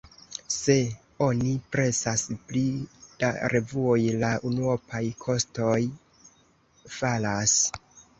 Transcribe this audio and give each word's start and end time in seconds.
Se 0.53 0.75
oni 1.25 1.49
presas 1.75 2.23
pli 2.51 2.63
da 3.23 3.29
revuoj, 3.53 3.99
la 4.23 4.31
unuopaj 4.53 5.03
kostoj 5.27 5.77
falas. 6.95 7.55